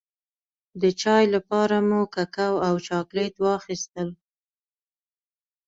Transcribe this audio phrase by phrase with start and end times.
[0.81, 4.09] د چای لپاره مو ککو او چاکلېټ واخيستل.